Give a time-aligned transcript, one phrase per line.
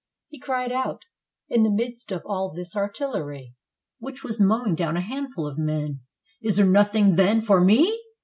[0.31, 1.03] "He cried out
[1.47, 3.53] in the midst of all this artillery
[3.99, 5.99] which was mowing down a handful of men:
[6.41, 8.01] "Is there nothing, then, for me?